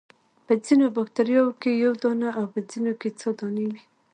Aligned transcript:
په 0.45 0.53
ځینو 0.65 0.85
باکتریاوو 0.95 1.57
کې 1.61 1.69
یو 1.83 1.93
دانه 2.03 2.29
او 2.39 2.45
په 2.53 2.59
ځینو 2.69 2.91
کې 2.99 3.09
څو 3.19 3.29
دانې 3.39 3.65
وي. 3.71 3.81